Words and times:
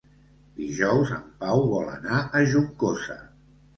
Dijous 0.61 1.11
en 1.17 1.21
Pau 1.43 1.63
vol 1.73 1.93
anar 1.99 2.25
a 2.25 2.43
Juncosa. 2.55 3.19